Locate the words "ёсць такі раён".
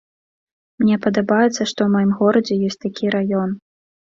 2.71-3.49